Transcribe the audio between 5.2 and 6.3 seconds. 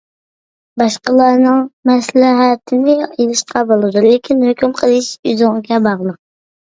ئۆزۈڭگە باغلىق.